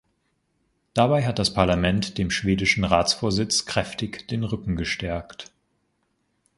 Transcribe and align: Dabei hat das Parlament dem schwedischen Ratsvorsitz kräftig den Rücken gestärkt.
Dabei 0.95 1.23
hat 1.27 1.37
das 1.37 1.53
Parlament 1.53 2.17
dem 2.17 2.31
schwedischen 2.31 2.85
Ratsvorsitz 2.85 3.67
kräftig 3.67 4.27
den 4.29 4.43
Rücken 4.43 4.75
gestärkt. 4.75 5.51